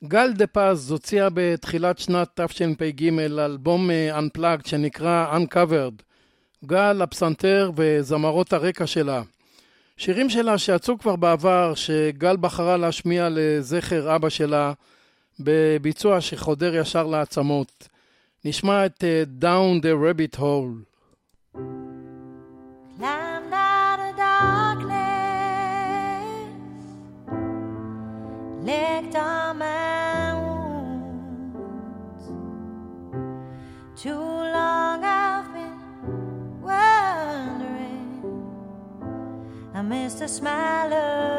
גל 0.04 0.34
דה 0.34 0.48
פז 0.48 0.92
הוציאה 0.92 1.28
בתחילת 1.34 2.00
שנת 2.00 2.40
תשפ"ג 2.40 3.20
אלבום 3.20 3.92
אה, 3.92 4.20
Unplugged 4.20 4.68
שנקרא 4.70 5.38
Uncovered, 5.38 6.04
גל 6.66 7.02
הפסנתר 7.02 7.72
וזמרות 7.76 8.54
הרקע 8.54 8.88
שלה. 8.88 9.22
שירים 9.98 10.30
שלה 10.30 10.58
שיצאו 10.58 11.00
כבר 11.00 11.16
בעבר, 11.16 11.74
שגל 11.76 12.38
בחרה 12.38 12.78
להשמיע 12.78 13.28
לזכר 13.32 14.16
אבא 14.16 14.30
שלה, 14.30 14.74
בביצוע 15.40 16.22
שחודר 16.22 16.76
ישר 16.76 17.08
לעצמות. 17.08 17.88
נשמע 18.46 18.86
את 18.86 19.04
אה, 19.04 19.24
Down 19.42 19.84
the 19.84 19.88
Rabbit 19.88 20.40
Hole. 20.40 20.91
a 40.22 40.28
of 40.94 41.31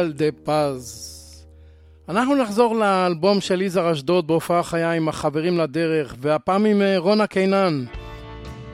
על 0.00 0.12
דה 0.12 0.24
פז. 0.44 1.06
אנחנו 2.08 2.34
נחזור 2.34 2.76
לאלבום 2.76 3.40
של 3.40 3.62
יזהר 3.62 3.92
אשדוד 3.92 4.26
בהופעה 4.26 4.62
חיה 4.62 4.92
עם 4.92 5.08
החברים 5.08 5.58
לדרך, 5.58 6.14
והפעם 6.18 6.64
עם 6.64 6.82
אה, 6.82 6.98
רונה 6.98 7.26
קינן. 7.26 7.84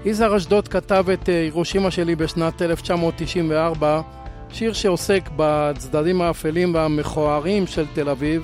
יזהר 0.05 0.37
אשדוד 0.37 0.68
כתב 0.68 1.05
את 1.12 1.29
אה, 1.29 1.41
הירושימה 1.41 1.91
שלי 1.91 2.16
בשנת 2.16 2.62
1994, 2.62 4.01
שיר 4.51 4.72
שעוסק 4.72 5.29
בצדדים 5.37 6.22
האפלים 6.22 6.74
והמכוערים 6.74 7.66
של 7.66 7.85
תל 7.95 8.09
אביב, 8.09 8.43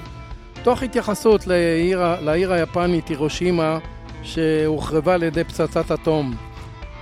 תוך 0.63 0.83
התייחסות 0.83 1.47
לעיר, 1.47 2.03
לעיר 2.21 2.53
היפנית 2.53 3.09
הירושימה 3.09 3.79
שהוחרבה 4.23 5.15
על 5.15 5.23
ידי 5.23 5.45
פצצת 5.45 5.91
אטום. 5.91 6.35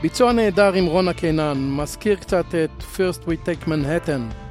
ביצוע 0.02 0.32
נהדר 0.32 0.72
עם 0.72 0.86
רונה 0.86 1.12
קינן, 1.12 1.76
מזכיר 1.76 2.16
קצת 2.16 2.44
את 2.64 2.82
First 2.96 3.24
We 3.24 3.46
Take 3.46 3.68
Manhattan. 3.68 4.49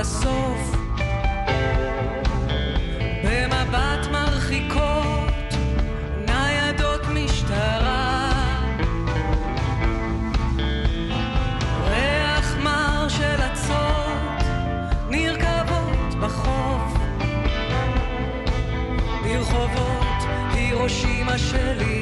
לסוף. 0.00 0.76
במבט 3.24 4.06
מרחיקות 4.12 5.54
ניידות 6.26 7.00
משטרה. 7.14 8.32
ריח 11.88 12.56
מר 12.62 13.08
של 13.08 13.40
אצות 13.52 14.42
נרקבות 15.10 16.14
בחוף. 16.20 16.92
ברחובות 19.22 20.22
הירושימה 20.52 21.38
שלי 21.38 21.99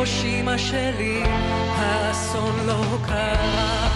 הירושימה 0.00 0.58
שלי 0.58 1.22
האסון 1.76 2.66
לא 2.66 2.98
קרה. 3.06 3.88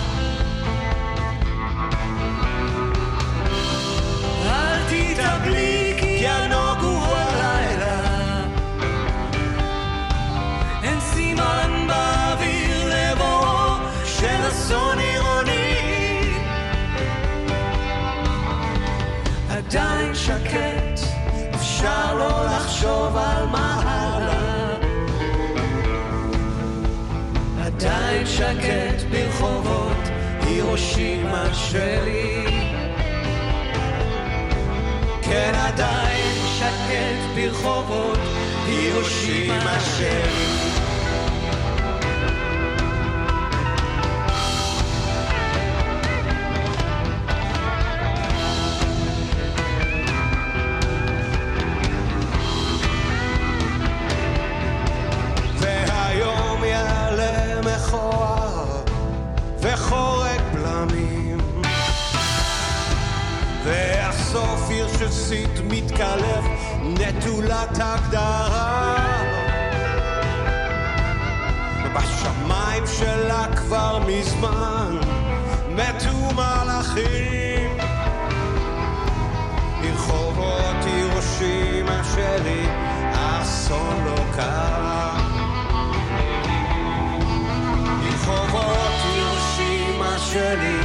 אל 4.46 4.78
תתאבלי 4.88 5.94
כי 6.00 6.28
הנוגו 6.28 7.04
הלילה. 7.06 8.44
אין 10.82 11.00
סימן 11.00 11.86
באוויר 11.88 12.94
לבואו 12.94 13.76
של 14.04 14.48
אסון 14.48 14.98
עירוני. 14.98 15.78
עדיין 19.50 20.14
שקט, 20.14 21.00
אפשר 21.54 22.14
לא 22.14 22.46
לחשוב 22.46 23.16
על 23.16 23.46
מה 23.46 23.73
שקט 28.44 29.02
ברחובות 29.10 30.08
הירושימה 30.40 31.54
שלי. 31.54 32.44
כן, 35.22 35.52
עדיין 35.54 36.36
שקט 36.58 37.34
ברחובות 37.34 38.18
הירושימה 38.66 39.80
שלי. 39.96 40.63
מזמן 74.38 74.98
מתו 75.68 76.34
מלאכים 76.34 77.76
ברחובות 79.82 80.84
הירושימה 80.84 82.02
שלי 82.14 82.66
האסון 83.14 84.04
לא 84.04 84.24
קרה. 84.36 85.18
ברחובות 88.00 88.94
הירושימה 89.04 90.18
שלי 90.18 90.78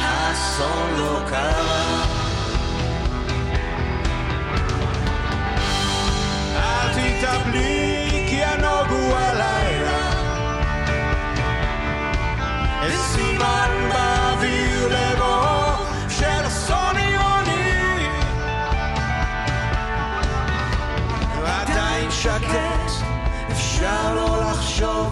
האסון 0.00 0.94
לא 0.96 1.20
קרה. 1.30 2.04
אל 6.56 6.88
תתאבלי 6.92 8.26
כי 8.30 8.44
הנוגו 8.44 9.16
הלילה 9.16 9.31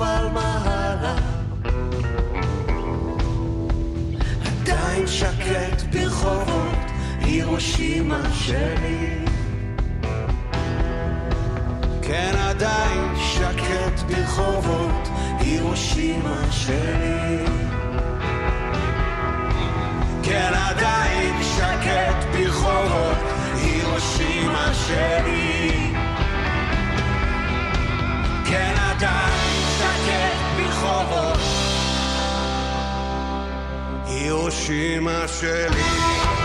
על 0.02 0.28
מה 0.28 0.58
הלאה? 0.64 1.14
עדיין 4.46 5.06
שקט 5.06 5.82
ברחובות 5.92 6.90
הירושימה 7.20 8.20
שלי. 8.34 9.18
כן 12.02 12.34
עדיין 12.38 13.14
שקט 13.16 14.00
ברחובות 14.08 15.08
הירושימה 15.38 16.42
שלי. 16.50 17.44
כן 20.22 20.52
עדיין 20.54 21.34
שקט 21.42 22.24
ברחובות 22.32 23.18
הירושימה 23.54 24.74
שלי. 24.74 25.92
כן 28.44 28.74
עדיין 28.90 29.39
הירושימה 34.06 35.28
שלי 35.28 36.39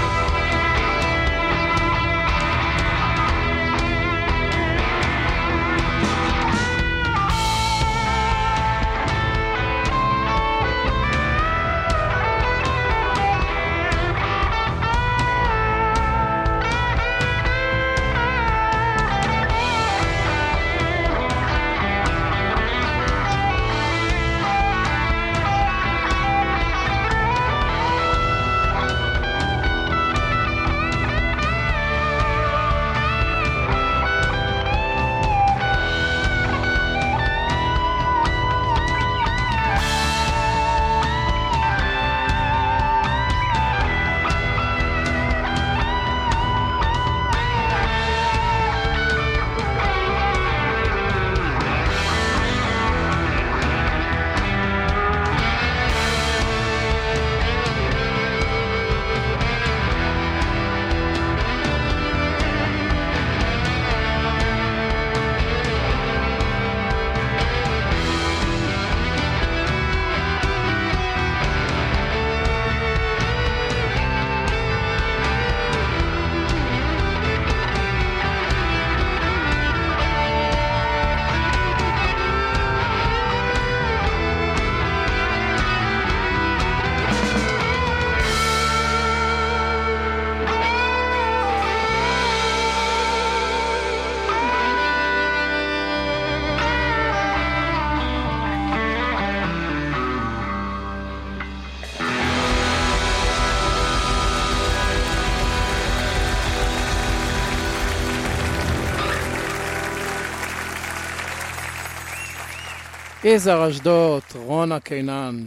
יזהר 113.28 113.70
אשדוד, 113.70 114.22
רונה 114.36 114.80
קינן. 114.80 115.46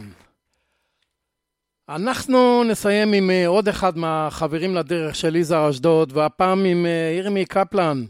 אנחנו 1.89 2.63
נסיים 2.63 3.13
עם 3.13 3.29
אה, 3.29 3.47
עוד 3.47 3.67
אחד 3.67 3.97
מהחברים 3.97 4.75
לדרך 4.75 5.15
של 5.15 5.35
יזהר 5.35 5.69
אשדוד, 5.69 6.11
והפעם 6.17 6.65
עם 6.65 6.85
אה, 6.85 7.15
ירמי 7.17 7.45
קפלן. 7.45 8.05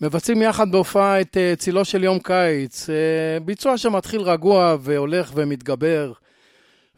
מבצעים 0.00 0.42
יחד 0.42 0.70
בהופעה 0.72 1.20
את 1.20 1.36
אה, 1.36 1.54
צילו 1.56 1.84
של 1.84 2.04
יום 2.04 2.18
קיץ. 2.18 2.86
ביצוע 3.44 3.78
שמתחיל 3.78 4.20
רגוע 4.20 4.76
והולך 4.80 5.32
ומתגבר. 5.34 6.12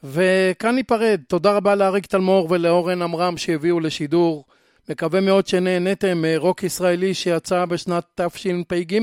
וכאן 0.04 0.74
ניפרד. 0.74 1.20
תודה 1.28 1.52
רבה 1.56 1.74
לאריק 1.74 2.06
תלמור 2.06 2.46
ולאורן 2.50 3.02
עמרם 3.02 3.36
שהביאו 3.36 3.80
לשידור. 3.80 4.44
מקווה 4.88 5.20
מאוד 5.20 5.46
שנהניתם 5.46 6.22
מרוק 6.22 6.62
ישראלי 6.62 7.14
שיצא 7.14 7.64
בשנת 7.64 8.04
תשפ"ג. 8.14 9.00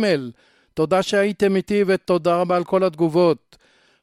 תודה 0.78 1.03
שהייתם 1.03 1.55
איתי 1.55 1.84
ותודה 1.88 2.36
רבה 2.36 2.55
על 2.55 2.63
כל 2.63 2.84
התגובות. 2.84 3.57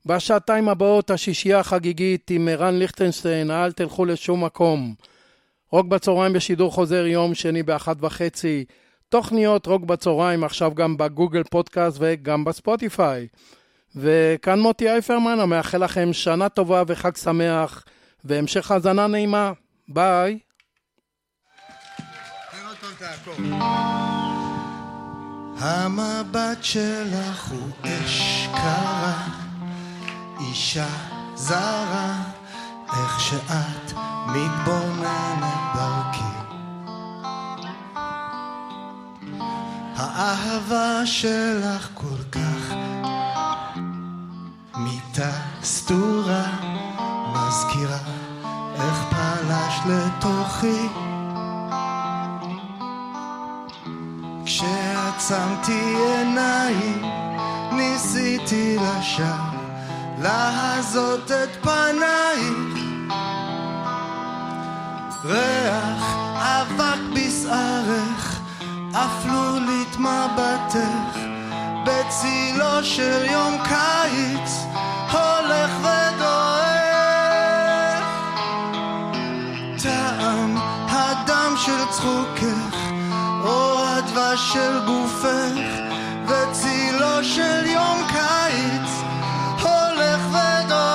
בשעתיים 0.07 0.69
הבאות 0.69 1.11
השישייה 1.11 1.59
החגיגית 1.59 2.31
עם 2.31 2.49
ערן 2.49 2.75
ליכטנשטיין, 2.79 3.51
אל 3.51 3.73
תלכו 3.73 4.05
לשום 4.05 4.45
מקום. 4.45 4.95
רוק 5.71 5.87
בצהריים 5.87 6.33
בשידור 6.33 6.73
חוזר 6.73 7.07
יום 7.07 7.35
שני 7.35 7.63
באחת 7.63 7.97
וחצי. 8.01 8.65
תוכניות 9.09 9.67
רוק 9.67 9.83
בצהריים 9.83 10.45
עכשיו 10.45 10.75
גם 10.75 10.97
בגוגל 10.97 11.43
פודקאסט 11.43 11.97
וגם 12.01 12.45
בספוטיפיי. 12.45 13.27
וכאן 13.97 14.61
מוטי 14.61 14.91
אייפרמן 14.91 15.41
המאחל 15.41 15.85
לכם 15.85 16.13
שנה 16.13 16.49
טובה 16.49 16.83
וחג 16.87 17.17
שמח 17.17 17.85
והמשך 18.25 18.71
האזנה 18.71 19.07
נעימה. 19.07 19.53
ביי. 19.89 20.39
המבט 25.67 26.65
שלך 26.65 27.51
הוא 27.51 27.71
אש 27.83 28.49
קרה, 28.53 29.29
אישה 30.41 30.87
זרה, 31.35 32.23
איך 32.97 33.21
שאת 33.21 33.93
מתבוננת 34.27 35.75
דרכי. 35.75 36.35
האהבה 39.97 41.07
שלך 41.07 41.89
כל 41.95 42.23
כך 42.33 42.75
מיטה 44.77 45.33
סתורה, 45.63 46.45
מזכירה 47.33 47.99
איך 48.75 49.05
פלש 49.11 49.81
לתוכי. 49.87 51.14
כשעצמתי 54.47 55.95
עיניים, 56.17 57.03
ניסיתי 57.73 58.77
לשווא 58.77 59.55
להזות 60.19 61.31
את 61.31 61.49
פנייך. 61.63 62.85
ריח 65.25 66.17
אבק 66.37 67.01
בשערך, 67.15 68.41
אפלולית 68.93 69.97
מבטך, 69.99 71.19
בצילו 71.87 72.85
של 72.85 73.25
יום 73.31 73.57
קיץ, 73.65 74.51
הולך 75.13 75.71
ודועך. 75.81 76.75
טעם 79.83 80.57
הדם 80.89 81.55
של 81.57 81.85
צחוקך, 81.91 82.44
של 84.37 84.79
גופך, 84.87 85.53
וצילו 86.27 87.25
של 87.25 87.67
יום 87.67 87.99
קיץ, 88.09 88.91
הולך 89.63 90.21
ודועך. 90.29 90.89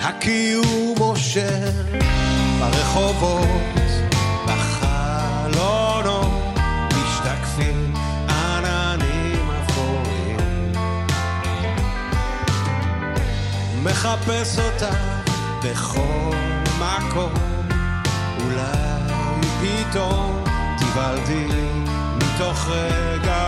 הקיום 0.00 0.94
אושר 1.00 1.70
ברחובות, 2.60 3.46
בחלונות, 4.46 6.30
משתקפים 6.88 7.94
עננים 8.28 9.50
אפורים. 9.50 10.72
מחפש 13.82 14.58
אותה 14.58 15.19
בכל 15.64 16.36
מקום, 16.78 17.32
אולי 18.44 19.00
פתאום 19.60 20.44
תיוולדי 20.78 21.46
מתוך 22.16 22.68
רגע 22.68 23.39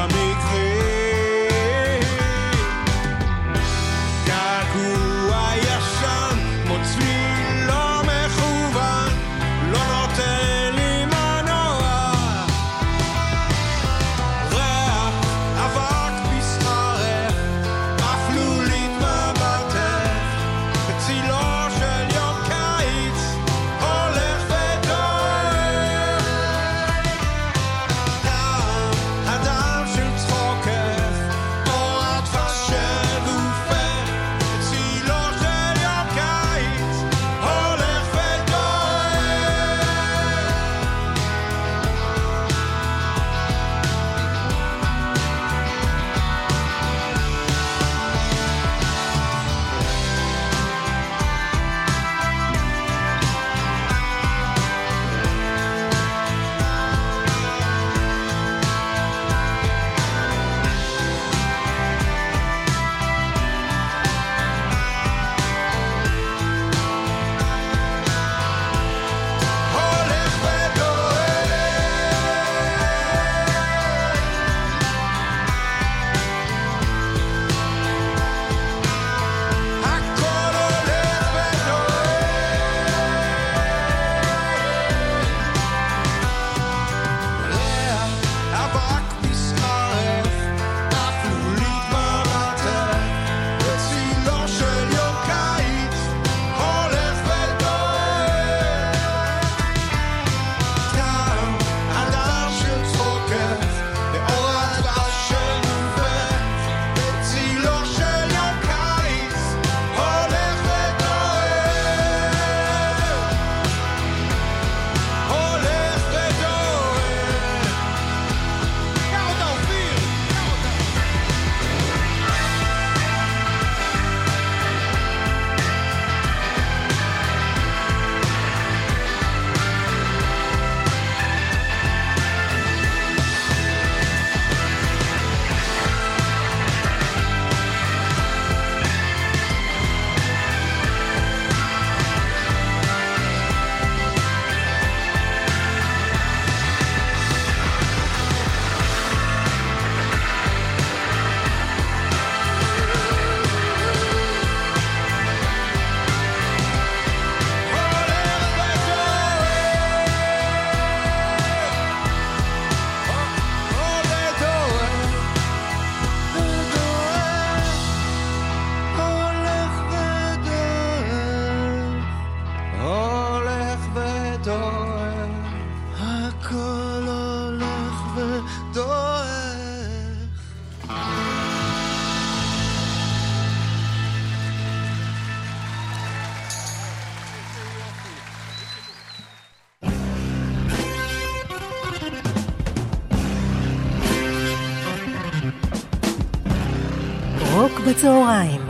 בצהריים 197.93 198.61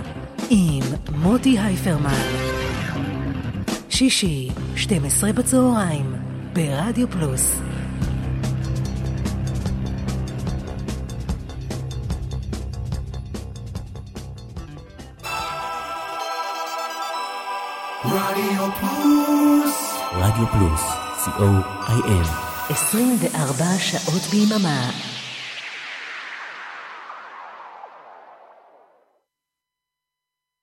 עם 0.50 0.82
מוטי 1.14 1.58
הייפרמן. 1.58 2.22
שישי, 3.90 4.48
12 4.76 5.32
בצהריים, 5.32 6.14
ברדיו 6.52 7.10
פלוס. 7.10 7.56
רדיו 18.04 18.68
פלוס. 18.80 19.98
רדיו 20.12 20.46
פלוס, 20.46 20.82
co.il. 21.24 22.28
24 22.70 23.64
שעות 23.78 24.22
ביממה. 24.30 25.11